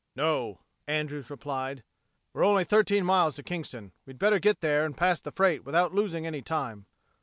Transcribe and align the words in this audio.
"No," 0.15 0.61
Andrews 0.87 1.29
replied, 1.29 1.83
"we're 2.33 2.43
only 2.43 2.63
thirteen 2.63 3.05
miles 3.05 3.35
to 3.35 3.43
Kingston. 3.43 3.91
We 4.07 4.13
better 4.13 4.39
get 4.39 4.61
there 4.61 4.83
and 4.83 4.97
past 4.97 5.23
the 5.23 5.31
freight 5.31 5.63
without 5.63 5.93
losing 5.93 6.25
any 6.25 6.41
time." 6.41 6.87